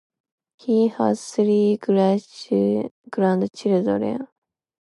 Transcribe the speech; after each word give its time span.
He 0.57 0.87
has 0.87 1.27
three 1.29 1.77
grandchildren. 1.77 2.89